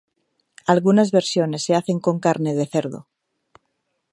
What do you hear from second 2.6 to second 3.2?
cerdo.